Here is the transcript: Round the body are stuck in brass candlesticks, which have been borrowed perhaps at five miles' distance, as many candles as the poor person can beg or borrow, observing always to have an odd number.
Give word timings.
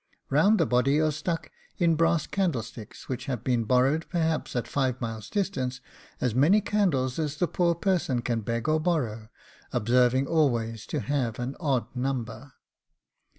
Round 0.31 0.59
the 0.59 0.65
body 0.65 0.99
are 0.99 1.11
stuck 1.11 1.51
in 1.77 1.93
brass 1.95 2.25
candlesticks, 2.25 3.07
which 3.07 3.27
have 3.27 3.43
been 3.43 3.65
borrowed 3.65 4.09
perhaps 4.09 4.55
at 4.55 4.67
five 4.67 4.99
miles' 4.99 5.29
distance, 5.29 5.79
as 6.19 6.33
many 6.33 6.59
candles 6.59 7.19
as 7.19 7.37
the 7.37 7.47
poor 7.47 7.75
person 7.75 8.23
can 8.23 8.41
beg 8.41 8.67
or 8.67 8.79
borrow, 8.79 9.29
observing 9.71 10.25
always 10.25 10.87
to 10.87 11.01
have 11.01 11.37
an 11.37 11.55
odd 11.59 11.95
number. 11.95 12.51